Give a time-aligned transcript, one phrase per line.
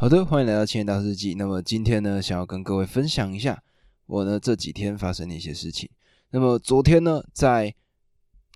[0.00, 1.34] 好的，欢迎来到千年大日记。
[1.34, 3.62] 那么今天呢，想要跟各位分享一下
[4.06, 5.90] 我呢这几天发生的一些事情。
[6.30, 7.74] 那么昨天呢，在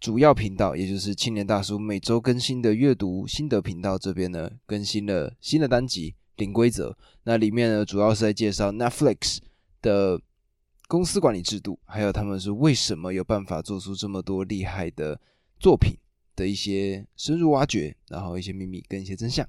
[0.01, 6.93] 主要频道，也就是青年大叔每周更新的阅读心得频道这边呢，更新了新的单集《零规则》。
[7.25, 9.37] 那里面呢，主要是在介绍 Netflix
[9.83, 10.19] 的
[10.88, 15.21] 公司管理制度，还有他们是为什么有办法做出这么多厉害的
[15.61, 15.95] 作品
[16.34, 19.47] 的一些深入挖掘，然后一些秘密跟一些真相。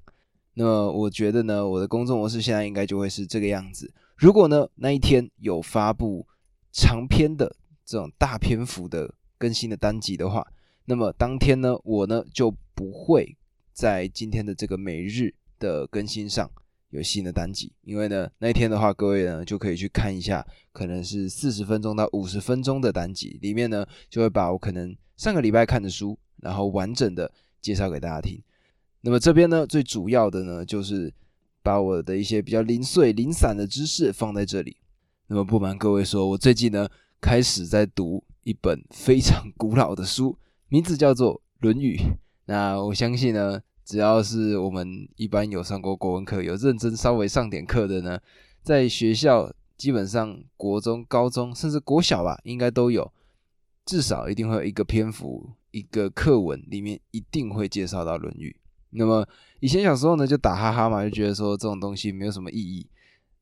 [0.55, 3.93] 那么我觉得呢，我的工作模式现在应该就会是这个样子。
[4.15, 6.25] 如果呢那一天有发布
[6.71, 7.55] 长篇的
[7.85, 10.47] 这种大篇幅的更新的单集的话，
[10.85, 13.37] 那么当天呢我呢就不会
[13.73, 16.49] 在今天的这个每日的更新上
[16.89, 27.29] 有新的单集，因为呢那一天的话，各位呢就可以去看一下，可能是四十分钟到五十分钟的单集，里面呢就会把我可能上个礼拜看的书，然后完整的
[27.61, 28.41] 介绍给大家听。
[29.05, 31.13] 那么这边呢，最主要的呢，就是
[31.61, 34.77] 把我的一些比较零碎、零散的知识放在这里。
[35.27, 36.89] 那么不瞒各位说，我最近呢
[37.21, 40.35] 开始在读一本非常古老的书，
[40.69, 41.97] 名字叫做《论语》。
[42.45, 48.19] 那我相信呢，只要是我们一般有上过国文课、有认真稍微上点课的呢，
[48.63, 53.13] 在学校基本上国中、高中甚至国小吧，应该都有，
[53.85, 58.55] 至少一定会有一个篇幅、一个课文里面一定会介绍到《论语》。
[58.91, 59.27] 那么
[59.59, 62.87] 以前小时候呢，就打哈哈嘛，就觉得说这种东西没有什么意义。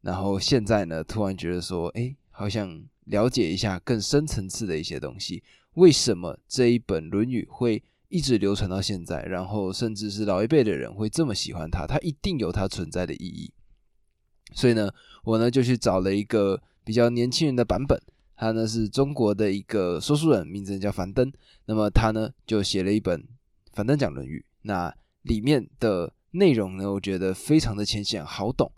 [0.02, 5.44] 然后现在呢，突然觉得说，哎，好像了解一下更深层次的一些东西。
[5.76, 9.24] 为什么这一本《论语》会一直流传到现在？
[9.24, 13.52] 然后甚至是老一辈的人会这么喜欢它，它一定有它存在的意义。
[14.54, 14.92] 所以呢，
[15.24, 18.00] 我呢就去找了一个比较年轻人的版本，
[18.36, 21.32] 他呢是中国的一个说书人，名字叫樊登。
[21.66, 23.22] 那么他呢就写了一本
[23.72, 24.46] 《樊登讲论语》。
[24.64, 28.72] 那里面的内容呢，我觉得非常的浅显好懂。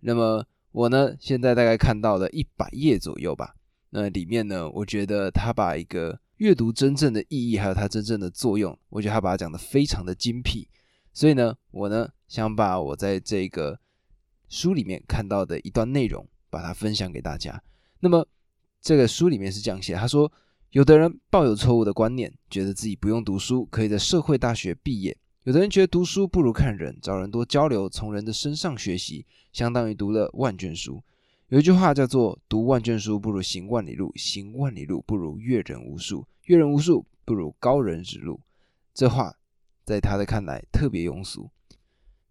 [0.00, 3.54] 那么我呢，现在大概看到了一百页左右吧。
[3.90, 10.68] 那里面呢，我觉得他把一个阅读真正的意义，还有它真正的作用，我觉得他把它讲的非常的精辟。
[11.12, 13.78] 所以呢，我呢想把我在这个
[14.48, 17.60] 书里面看到的一段内容，把它分享给大家。
[17.98, 18.26] 那么
[18.80, 20.32] 这个书里面是这样写，他说，
[20.70, 25.14] 有的人抱有错误的观念，觉得自己不用读书，可以在社会大学毕业。
[25.44, 29.24] 有的人觉得读书不如看人，找人多交流，从人的身上学习，
[29.54, 31.02] 相当于读了万卷书。
[31.48, 38.38] 有一句话叫做“读万卷书不如行万里路，行万里路不如阅人无数，阅人无数不如高人指路”。
[38.92, 39.34] 这话
[39.82, 41.50] 在他的看来特别庸俗。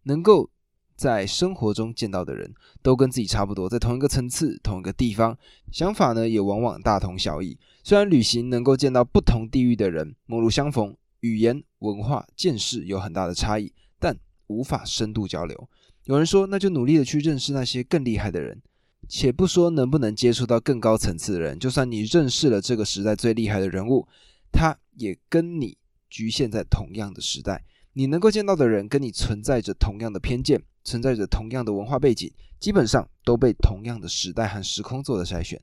[0.03, 0.47] 能够
[0.95, 2.53] 在生活中见到的人
[2.83, 5.35] 都跟自己差不多，在同一个层次、同一个地方，
[5.71, 7.57] 想法呢也往往大同小异。
[7.83, 10.95] 虽然旅行能够见到不同地域的人，陌路相逢。
[11.21, 15.69] 语言、文化、见识有很大的差异，但无法深度交流。
[16.05, 18.61] 有人说，那就努力的去认识那些更厉害的人。
[19.07, 24.07] 且不说能不能接触到更高层次的人，就算你认识了这个时代最厉害的人物，
[24.51, 25.77] 他也跟你
[26.09, 27.63] 局限在同样的时代。
[27.93, 35.59] 你能够见到的人，跟你存在着同样的偏见，存在着同样的文化背景，基本上都被同样的时代和时空做的筛选。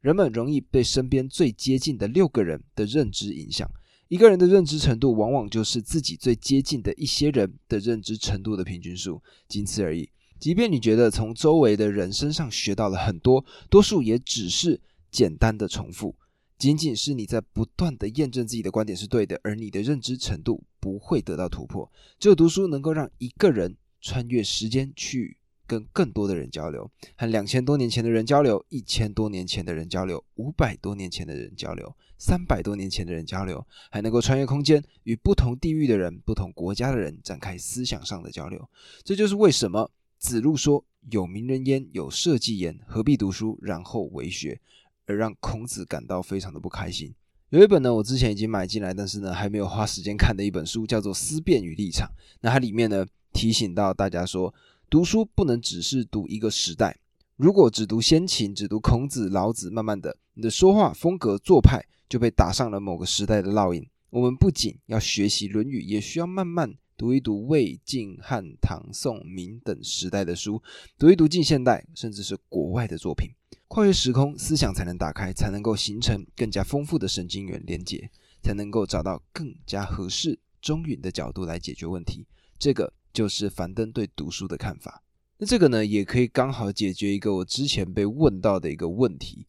[0.00, 3.68] 人们容易被身边最接近的六个人的认知影响。
[4.08, 10.08] 一个人的认知程度，往往就是自己最接近的一些人的认知程度的平均数，仅此而已。
[10.38, 16.14] 即便你觉得从周围的人身上学到了很多，多数也只是简单的重复，
[16.58, 21.90] 仅仅是你在不断的验证自己的观点是对的，而你的认知程度不会得到突破。
[22.18, 25.38] 只有读书能够让一个人穿越时间去。
[25.66, 38.68] 跟更多的人交流，和两千多年前的人交流，一千多年前的人交流，五百多年前的人交流，三百多年前的人交流，还能够穿越空间，与不同地域的人、不同国家的人展开思想上的交流。
[39.02, 44.60] 这就是为什么子路说：“有名人焉，有社稷焉，何必读书，然后为学？”
[45.06, 47.14] 而让孔子感到非常的不开心。
[47.50, 52.08] 有一本呢，我之前已经买进来，但是呢，还没有花时间看的一本书，叫做《思辨与立场》。
[52.40, 54.52] 那它里面呢，提醒到大家说。
[54.94, 56.96] 读书不能只是读一个时代，
[57.34, 63.84] 如果只读先秦，只读孔子、老子，慢慢的，你的说话风格、做派就被打上了某个时代的烙印。
[64.10, 70.62] 我们不仅要学习《论语》，也需要慢慢读一读魏晋汉唐宋明等时代的书，
[70.96, 73.28] 读一读近现代甚至是国外的作品，
[73.66, 78.08] 跨越时空，思想才能打开，才能够形成更加丰富的神经元连接，
[78.44, 82.24] 才能够找到更加合适、中允的角度来解决问题。
[82.60, 82.92] 这个。
[83.14, 85.02] 就是樊登对读书的看法，
[85.38, 89.46] 那这个呢，也可以刚好解决一个我之前被问到的一个问题。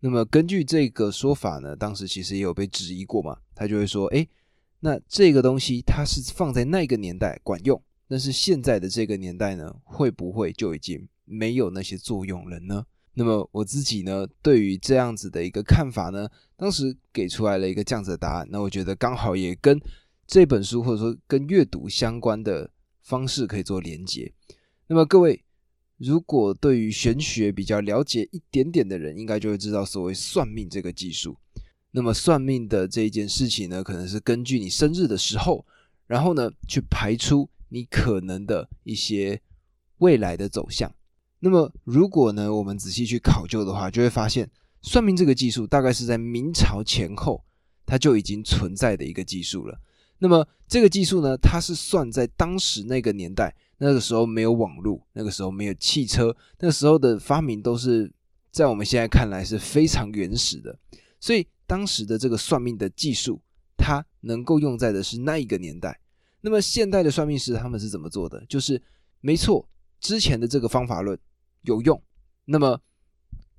[0.00, 4.28] 那么根据这个说法呢，当时其实也有被质疑过嘛，他就会说，哎，
[4.80, 12.84] 那这个东西它是放在那个年代管用，但是现在的这个年代呢，会不会就已经没有那些作用了呢？
[13.14, 18.46] 那么我自己呢，对于这样子的一个看法呢，当时给出来了一个这样子的答案。
[18.50, 19.80] 那我觉得刚好也跟
[20.26, 22.70] 这本书或者说跟阅读相关的
[23.08, 24.30] 方式可以做连接。
[24.86, 25.42] 那么各位，
[25.96, 31.38] 如果对于玄学比较了解一点点的人，应该就会知道所谓算命这个技术。
[31.92, 35.64] 那么算命的这一件事情呢，可能是根据你生日的时候，
[36.06, 39.40] 然后呢去排出你可能的一些
[39.96, 40.94] 未来的走向。
[41.40, 44.50] 那么，如果呢，我们仔细去考究的话，就会发现，
[44.82, 47.42] 算命这个技术大概是在明朝前后，
[47.86, 49.80] 它就已经存在的一个技术了。
[50.18, 58.12] 那么，这个技术呢，它是算在当时那个年代，那个时候没有网络，那个时候没有汽车，那时候的发明都是
[58.50, 60.78] 在我们现在看来是非常原始的。
[61.20, 63.40] 所以，当时的这个算命的技术，
[63.76, 66.00] 它能够用在的是那一个年代。
[66.40, 68.44] 那么，现代的算命师他们是怎么做的？
[68.46, 68.80] 就是
[69.20, 69.68] 没错，
[70.00, 71.18] 之前的这个方法论。
[71.62, 72.00] 有用，
[72.44, 72.80] 那么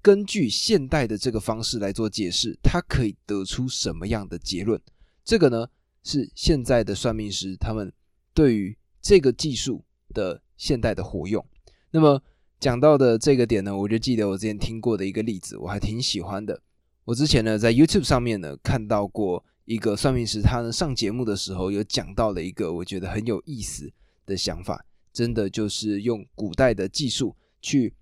[0.02, 4.82] 根据现代的这个方式来做解释，它可以得出什么样的结论？
[5.24, 5.68] 这个呢
[6.04, 7.92] 是现在的算命师他们
[8.34, 11.46] 对于这个技术的现代的活用。
[11.92, 12.22] 那么
[12.60, 16.62] 讲到的这个点呢，我就记得我之前听过的一个例子，我还挺喜欢的。
[17.06, 23.92] 我之前呢在 YouTube 上面呢看到过一个算命师，他呢上节目的时候有讲到了一个我觉得很有意思
[24.26, 27.36] 的想法，真的就是用古代的技术。
[27.62, 27.94] 去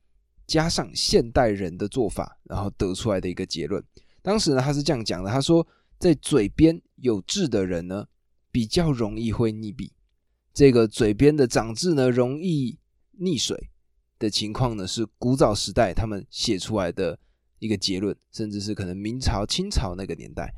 [0.46, 3.84] 加上现代人的做法，然后得出来的一个结论。
[4.22, 5.68] 当时呢，他是这样讲的：他说，
[5.98, 8.08] 在嘴边有痣的人呢，
[8.52, 9.92] 比较容易会溺毙。
[10.54, 12.78] 这个嘴边的长痣呢，容易
[13.20, 13.70] 溺水
[14.20, 17.20] 的情况呢，是古早时代他们写出来的
[17.60, 20.54] 一个结论，甚至是可能明朝、清朝那个年代。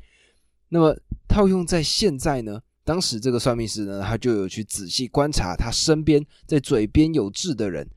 [0.70, 0.96] 那么
[1.28, 7.88] 套用在现在呢，当时这个算命师呢，他就有去仔细观察他身边在嘴边有痣的人。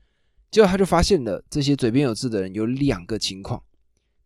[0.50, 3.62] 结果他就发现了，这些嘴边有痣的人有两个情况。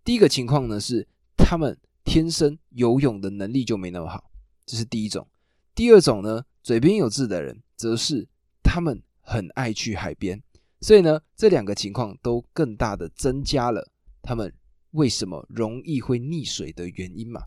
[0.04, 1.06] 第一个情况呢是
[1.36, 4.30] 他们天生游泳的能力就没那么好，
[4.64, 5.28] 这是第一种。
[5.74, 8.26] 第二种呢，嘴边有痣的人则是
[8.62, 10.42] 他们很爱去海边，
[10.80, 13.90] 所以呢，这两个情况都更大的增加了
[14.22, 14.50] 他们
[14.92, 17.42] 为什么容易会溺水的原因嘛。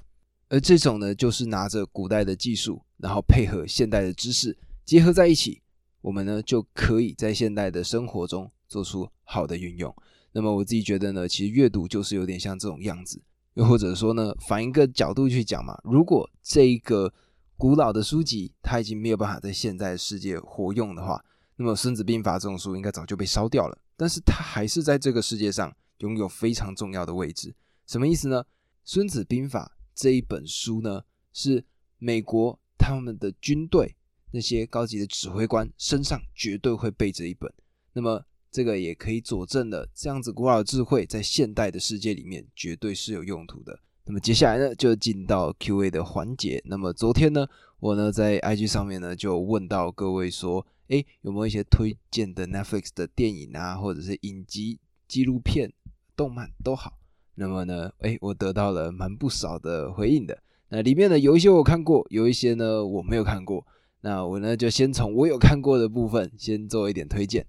[0.48, 4.56] 而这种呢，就是拿着古代的技术，然后配合现代的知识
[4.86, 5.64] 结合在一起，
[6.02, 8.52] 我们呢就可以在现代的生活中。
[8.68, 9.94] 做出好的运用，
[10.32, 13.22] 那么我自己觉得呢，其实阅读就是有点像这种样子，
[13.56, 17.14] 又或者说呢，反一个角度去讲嘛，如果这一个
[17.58, 21.24] 古老的书籍它已经没有办法在现在世界活用的话，
[21.58, 27.54] 那么《孙子兵法》这种书应该早就被烧掉了，但是它还是在这个世界上拥有非常重要的位置。
[27.88, 28.44] 什么意思呢？
[28.84, 31.02] 《孙子兵法》这一本书呢，
[31.34, 31.66] 是
[31.98, 33.96] 美国他们的军队
[34.32, 37.54] 那些高级的指挥官身上绝对会背着一本，
[37.94, 38.24] 那么。
[38.52, 43.80] 这个也可以佐证了，这样子古老的智慧在现代的世界里面绝对是有用途的。
[44.04, 46.62] 那么接下来呢，就进到 Q&A 的环节。
[46.66, 47.48] 那么昨天呢，
[47.80, 55.72] 我呢在 IG 上面呢就问到各位说，哎，有没有一些推荐的 Netflix 的电影啊，或者是影集、纪录片、
[56.16, 56.98] 动漫都好。
[57.36, 60.38] 那么呢，哎，我得到了蛮不少的回应的。
[60.70, 63.66] 那里面呢有一些我看过，有一些呢我没有看过。
[64.02, 67.46] 那我呢就先从我有看过的部分先做一点推荐。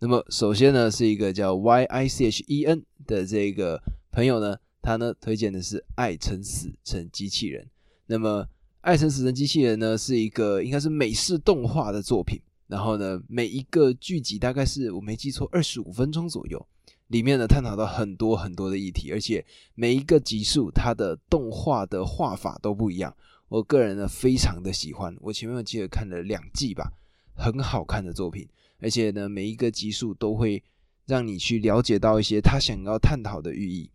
[0.00, 7.64] 那么首先呢，是一个叫 Y I C H E N 的这个朋友呢，他呢推荐的是《爱成死成机器人》。
[8.06, 8.42] 那么
[8.80, 12.40] 《爱成死成机器人》呢，是一个应该是美式动画的作品。
[12.68, 16.66] 然后呢，每一个剧集大概是我没记错，二十五分钟左右。
[17.06, 23.16] 里面呢，探讨到很多很多的议题，而且每一个集数它的动画的画法都不一样。
[23.48, 25.16] 我个人呢，非常的喜欢。
[25.20, 26.92] 我前面记得看了两季吧，
[27.34, 28.46] 很好看的作品。
[28.80, 30.62] 而且呢，每一个集数都会
[31.06, 33.90] 让你去了解到一些他想要探讨的寓意。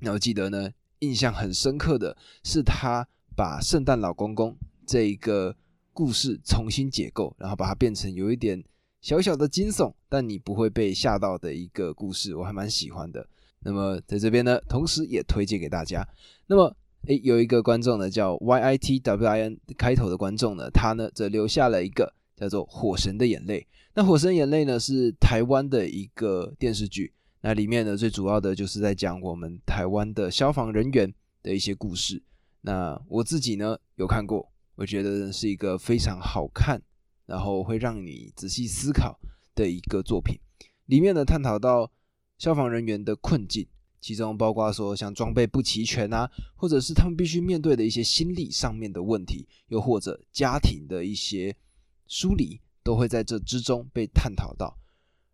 [0.00, 0.70] 那我记得呢，
[1.00, 5.56] 印象很深刻的是他把圣诞老公公这一个
[5.92, 8.62] 故事重新解构，然后把它变成有一点
[9.00, 13.26] 小小的惊悚，但你不会被吓到的一个故事，我还蛮喜欢的。
[13.60, 16.06] 那么在这边呢，同时也推荐给大家。
[16.46, 23.60] 那么，诶，有一个观众呢，叫 Y I T W I N 开头的观众呢，他呢则留下了一个叫做《火神的眼泪》。
[23.94, 31.12] 那《火神眼泪》呢是台湾的一个电视剧，那里面呢最主要的就是在讲我们台湾的消防人员
[31.42, 32.22] 的一些故事。
[32.60, 36.82] 那我自己呢有看过，我觉得是一个非常好看，
[37.24, 39.18] 然后会让你仔细思考
[39.54, 40.38] 的一个作品。
[40.86, 41.90] 里面呢探讨到
[42.38, 43.66] 消防人员的困境，
[44.00, 51.56] 其中包括说像装备不齐全啊，或者是他们必须面对的一些心理上面的问题，又或者家庭的一些
[52.06, 52.60] 疏离。
[52.86, 54.78] 都会在这之中被探讨到。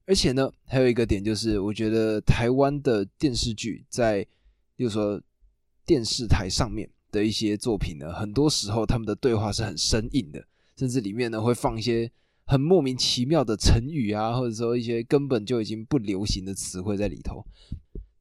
[0.06, 4.26] 而且呢，还有一个点就是，我觉得台湾的电视剧在，
[4.74, 5.20] 比如说
[5.84, 10.42] 电视台上面的一些作品呢，很多时候他们的对话是很生硬的，
[10.78, 12.10] 甚至里面呢会放一些
[12.46, 17.44] 很莫名其妙的成语啊，或者说一些根本就已经不流行的词汇在里头。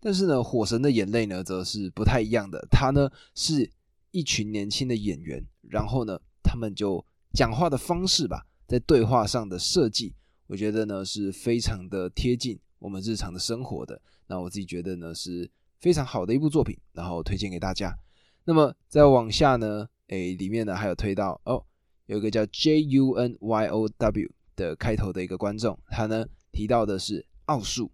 [0.02, 2.68] 但是呢，《火神的眼泪》呢，则是不太一样的。
[2.70, 3.72] 它呢是
[4.12, 10.14] 一群年轻的演员，然后呢，他们就讲话的方式吧，在对话上的设计。
[10.48, 17.98] 我觉得呢是非常的贴近我们日常的生活的，那我自己觉得呢是非常好的一部作品，然后推荐给大家。
[18.44, 21.64] 那么再往下呢，诶，里面呢还有推到哦，
[22.08, 27.90] 有一个叫 J U N Y O W 的开头的一个观众，他呢提到的是奥数。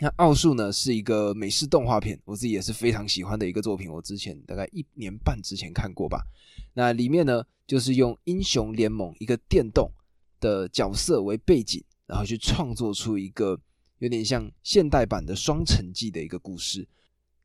[0.00, 6.22] 那奥数呢是一个美式动画片，我自己也是非常喜欢的一个作品，我之前大概一年半之前看过吧。
[6.74, 9.90] 那里面呢就是用英雄联盟一个电动。
[10.40, 13.60] 的角色为背景，然后去创作出一个
[13.98, 16.88] 有点像现代版的《双城记》的一个故事。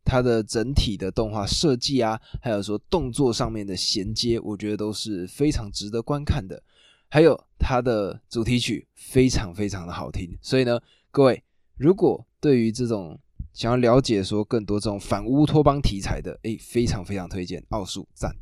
[0.05, 6.63] 它的整体的动画设计啊，还有说动作上面的衔接，我觉得都是非常值得观看的。
[7.09, 10.79] 还有它的主题曲非常非常的好听，所以呢，
[11.11, 11.43] 各位
[11.77, 13.19] 如果对于这种
[13.53, 18.35] 想要了解说更多这种反乌托邦题材的，诶，非常非常推荐奥数赞。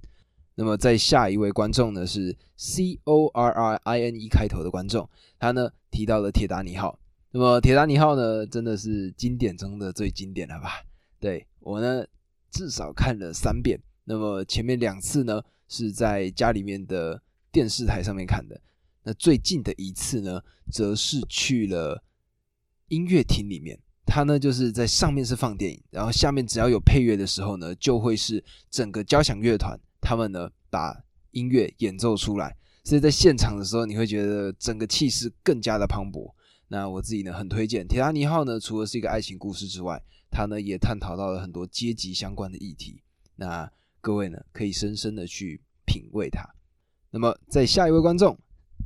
[0.55, 5.09] 那么在下一位观众呢是 C O R R I N E 开头的观众，
[5.39, 6.99] 他呢提到了铁达尼号。
[7.31, 10.83] 那么铁达尼号呢真的是经典中的最经典了吧？
[11.19, 12.05] 对我呢
[12.51, 13.79] 至少看了三遍。
[14.05, 17.19] 那么前面两次呢是在家里面的
[17.51, 18.61] 电视台上面看的，
[19.03, 22.03] 那最近的一次呢则是去了
[22.87, 23.79] 音乐厅里面。
[24.05, 29.79] 它呢就是在上面是放电影，然后下面只要有配乐的时候呢，就会是整个交响乐团。
[30.01, 36.31] 他们呢把音乐演奏出来，所以在现场的时候，你会觉得整个气势更加的磅礴。
[36.67, 43.01] 那我自己呢很推荐《铁达尼号》呢，除了是一个爱情故事之外，它呢也探讨到了很多阶级相关的议题。
[43.37, 43.71] 那
[44.01, 46.47] 各位呢可以深深的去品味它。
[47.09, 48.37] 那么在下一位观众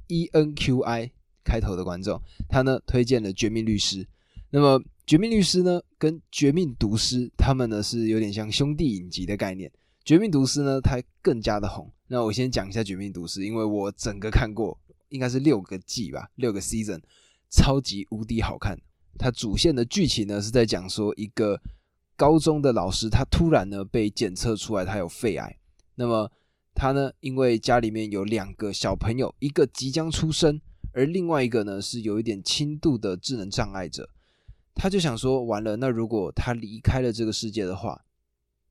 [0.07, 1.11] E N Q I
[1.47, 4.03] 开头的观众，他呢推荐了《绝命律师》。
[4.49, 9.71] 那么《绝命律师》呢跟《绝命毒师》他们呢是有点像兄弟影集的概念。
[10.03, 11.91] 绝命毒师呢，它更加的红。
[12.07, 17.01] 那我先讲一下绝命毒师，因为我整个看过，应该是六个季吧，六个 season，
[17.49, 18.79] 超级无敌好看。
[19.19, 21.59] 它主线的剧情呢，是在讲说一个
[22.15, 25.57] 高中的老师，他突然呢被检测出来他有肺癌。
[25.95, 26.31] 那么
[26.73, 30.61] 他呢，因为家里面有两个小朋友，一个即将出生，
[30.97, 34.09] 而另外一个呢是有一点轻度的智能障碍者，
[34.73, 38.03] 他就想说，完了，那如果他离开了这个世界的话。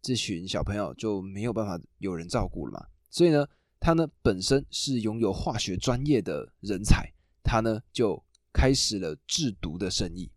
[0.03, 3.45] 这群小朋友就没有办法有人照顾了嘛，所以呢，
[3.81, 10.31] 他呢本身是拥有化学专业的人才，他呢就开始了制毒的生意，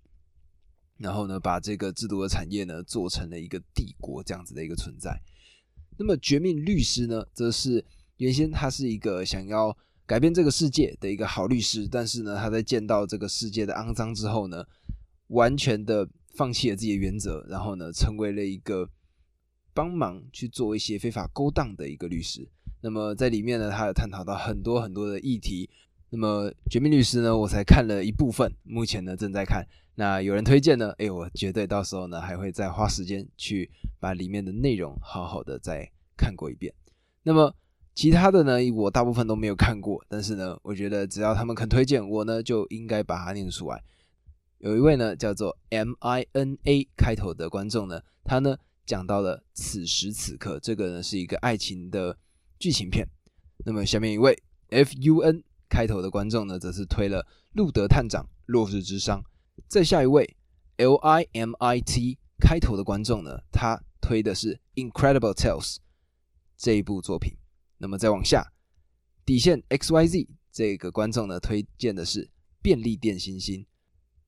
[0.98, 5.22] 然后呢把这个制毒的产业呢做成了一个帝国这样子的一个存在。
[6.00, 7.86] 那么绝命律师呢，则是
[8.18, 9.78] 原先他是一个想要
[10.10, 14.66] 改变这个世界的一个好律师，但是呢他在见到这个世界的肮脏之后呢，
[15.28, 18.90] 完全的放弃了自己的原则，然后呢成为了一个。
[19.72, 22.46] 帮忙去做一些非法勾当的一个律师，
[22.82, 25.70] 那么在里面呢，他有探讨到很多很多的议题。
[26.10, 29.66] 那么《绝命律师》呢，我才看了一部分，目前呢正在看。
[29.96, 36.74] 那有人推荐呢，哎，我绝对到时候呢还会再花时间去把里面的内容好好的再看过一遍。
[37.24, 37.56] 那么
[38.00, 43.84] 其他的呢，我大部分都没有看过，但是呢，我觉得只要他们肯推荐我呢，就应该把它念出来。
[44.60, 48.56] 有一位呢叫做 M I N A 开头的观众呢，他呢。
[48.86, 52.18] 讲到了此时此刻，这个呢是一个爱情的
[52.58, 53.06] 剧情片。
[53.66, 59.18] 那么下面一位 F U N 开头的观众呢，则是推了《路德探长：落日之殇》。
[59.68, 60.38] 再下一位
[60.78, 64.58] L I M I T 开头的观众呢，他推的是
[64.90, 65.76] 《Incredible Tales》
[66.58, 67.34] 这一部作品。
[67.80, 68.54] 那么再往下，
[69.26, 72.26] 底线 X Y Z 这个观众呢，推荐的是
[72.62, 73.62] 《便利店星星》。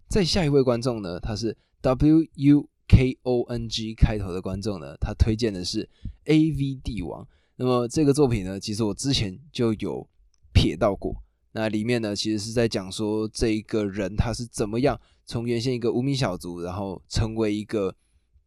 [0.10, 2.68] 再下一位观众呢，他是 W U。
[2.94, 5.90] K O N G 开头的观众呢，他推荐的是
[6.26, 7.26] A V 帝王。
[7.56, 10.06] 那么这个作品呢，其实我之前就有
[10.54, 11.24] 瞥到过。
[11.54, 17.96] 那里面呢，其实是在讲说这一个人他是怎么样从原先一个无名小卒，然后成为一个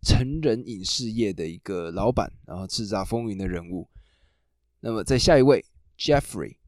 [0.02, 3.88] 成人影视业的一个老板，然后叱咤风云的人物。
[4.85, 5.64] 那么在下一位
[5.97, 6.59] Jeffrey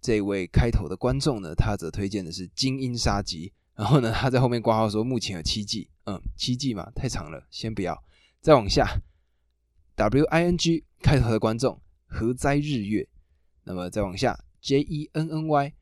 [0.00, 3.48] 这位开头的观众呢，他则推荐的是《精英杀机》。
[3.74, 8.00] 然后呢，他在后面挂号说目前有七季，嗯，七季嘛，太长了，先不要。
[8.40, 9.02] 再往下
[9.96, 13.08] ，W I N G 开头的观众何哉日月，
[13.64, 15.72] 那么再往下，J E N N Y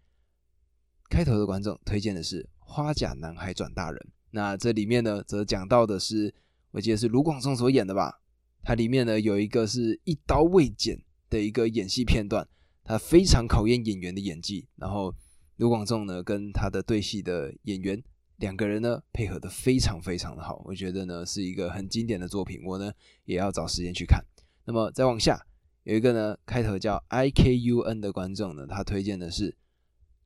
[1.10, 4.00] 开头的观众推荐的是《花甲男孩转大人》。
[4.30, 6.34] 那这里面呢，则讲到的是，
[6.70, 8.22] 我记得是卢广仲所演的吧？
[8.62, 12.46] 它里面呢有一个是一刀未剪的一个演戏片段，
[12.84, 14.66] 他非常考验演员的演技。
[14.76, 15.14] 然后
[15.56, 18.02] 卢广仲呢跟他的对戏的演员
[18.36, 22.92] 两个人呢配合的非常非常的好，我觉得呢是一个很经典的作品，我呢
[23.24, 24.24] 也要找时间去看。
[24.64, 25.44] 那么再往下
[25.84, 29.50] 有一个呢开头叫 I K U N 的观众呢，他推荐的是《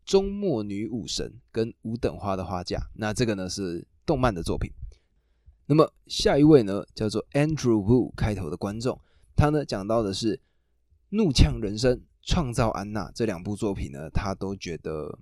[0.04, 4.70] 中末女武神》跟《五等花的花嫁》，那这个呢是动漫的作品。
[5.66, 9.00] 那么下一位呢，叫做 Andrew Wu 开头的观众，
[9.36, 10.36] 他呢讲到的是
[11.14, 15.18] 《怒呛人生》《创造安娜》这两部作品呢，他都觉得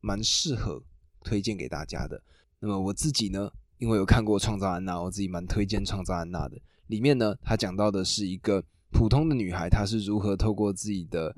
[0.00, 0.82] 蛮适合
[1.24, 2.22] 推荐给大家的。
[2.60, 6.60] 那么我自己呢，因为有看过《创造安娜》，我自己蛮推荐《创造安娜》的。
[6.88, 11.34] 里面呢，他讲到的是一个普通的女孩，她是如何透过自己的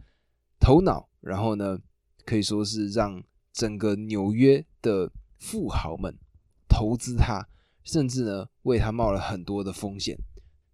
[0.58, 1.78] 头脑，然后呢，
[2.24, 6.16] 可以说是让整个纽约的富豪们
[6.68, 7.46] 投资她。
[7.84, 10.18] 甚至呢，为他冒了很多的风险。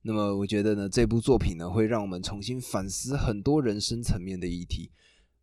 [0.06, 4.90] 那么，我觉得呢，这部作品呢，会让我们重新反思很多人生层面的议题，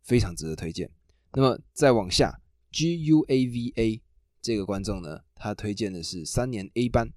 [0.04, 0.88] 非常值得推荐。
[1.32, 2.40] 那么，再往下
[2.70, 4.00] ，G U A V A
[4.40, 7.12] 这个观众呢，他推荐的是三年 A 班。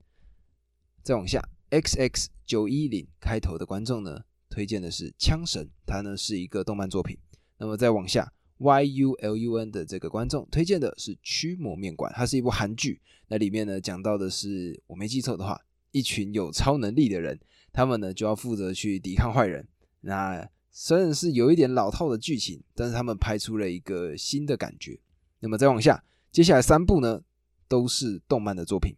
[1.04, 7.16] 再往下，X X 九一零开头的观众呢，推荐的是枪神，它呢是一个动漫作品。
[7.60, 8.34] 那么再往下。
[8.58, 13.02] Y U L U N 的这个观众推荐的是《驱魔面馆》，它是一部韩剧。
[13.28, 15.60] 那里面呢讲到的是，我没记错的话，
[15.96, 17.40] 一群有超能力的人，
[17.72, 19.66] 他们呢就要负责去抵抗坏人。
[20.02, 25.00] 那虽然是有一点老套的剧情，但是他们拍出了一个新的感觉。
[25.40, 27.22] 那么再往下，接下来三部呢
[27.70, 28.94] 都是动漫的作品。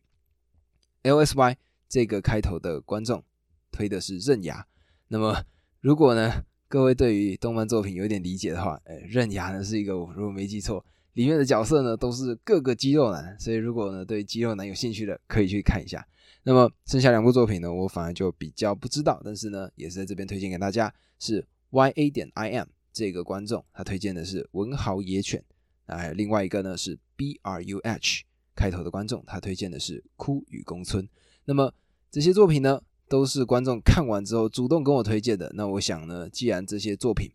[1.04, 3.24] L S Y 这个开头的观众
[3.72, 4.62] 推的是《刃牙》。
[5.10, 5.44] 那么
[5.82, 6.44] 如果呢？
[6.70, 16.06] 各位对于动漫作品有点理解的话，哎，刃牙呢是一个，如果没记错，里面的角色呢都是各个肌肉男，所以如果呢对肌肉男有兴趣的，可以去看一下。
[16.48, 25.44] 那么剩下两部作品呢，我反而就比较不知道，但是呢也是在这边推荐给大家，是 Y A 点 I M 这个观众他推荐的是文豪野犬，
[25.88, 28.24] 那还有另外一个呢是 B R U H
[28.56, 31.06] 开头的观众，他推荐的是枯雨宫村。
[31.44, 31.74] 那么
[32.10, 32.82] 这些作品呢？
[33.10, 35.52] 都是观众看完之后主动跟我推荐的。
[35.54, 37.30] 那我想呢，既然这些作品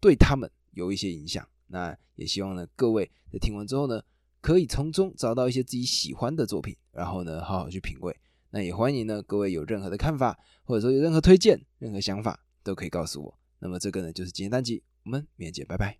[0.00, 4.02] 对他们有一些影响，那也希望呢各位在听完之后呢，
[4.40, 8.14] 可以从中找到一些自己喜欢的作品，然后呢好好去品味。
[8.50, 13.38] 那也欢迎呢各位有任何的看法，或者说有任何推荐、任何想法，都可以告诉我。
[13.58, 15.98] 那么这个呢就是今天单集，我们明天见，拜拜。